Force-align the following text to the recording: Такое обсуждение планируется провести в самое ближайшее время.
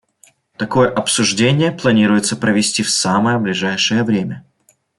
Такое 0.57 0.89
обсуждение 0.89 1.71
планируется 1.71 2.35
провести 2.35 2.81
в 2.81 2.89
самое 2.89 3.37
ближайшее 3.37 4.03
время. 4.03 4.43